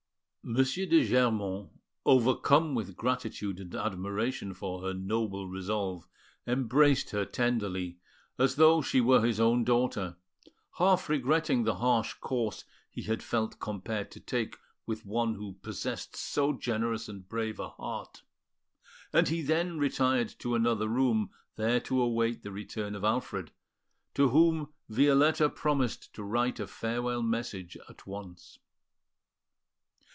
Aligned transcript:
M. 0.43 0.55
de 0.55 1.05
Germont, 1.07 1.69
overcome 2.03 2.73
with 2.73 2.95
gratitude 2.95 3.59
and 3.59 3.75
admiration 3.75 4.55
for 4.55 4.81
her 4.81 4.91
noble 4.91 5.47
resolve, 5.47 6.07
embraced 6.47 7.11
her 7.11 7.25
tenderly, 7.25 7.99
as 8.39 8.55
though 8.55 8.81
she 8.81 8.99
were 8.99 9.21
his 9.23 9.39
own 9.39 9.63
daughter, 9.63 10.17
half 10.79 11.07
regretting 11.09 11.63
the 11.63 11.75
harsh 11.75 12.13
course 12.15 12.65
he 12.89 13.03
had 13.03 13.21
felt 13.21 13.59
compelled 13.59 14.09
to 14.09 14.19
take 14.19 14.57
with 14.87 15.05
one 15.05 15.35
who 15.35 15.53
possessed 15.61 16.15
so 16.15 16.53
generous 16.53 17.07
and 17.07 17.29
brave 17.29 17.59
a 17.59 17.69
heart; 17.69 18.23
and 19.13 19.27
he 19.27 19.43
then 19.43 19.77
retired 19.77 20.29
to 20.39 20.55
another 20.55 20.87
room, 20.87 21.29
there 21.55 21.79
to 21.79 22.01
await 22.01 22.41
the 22.41 22.51
return 22.51 22.95
of 22.95 23.03
Alfred, 23.03 23.51
to 24.15 24.29
whom 24.29 24.73
Violetta 24.89 25.49
promised 25.49 26.11
to 26.15 26.23
write 26.23 26.59
a 26.59 26.65
farewell 26.65 27.21
message 27.21 27.77
at 27.87 28.07
once. 28.07 28.57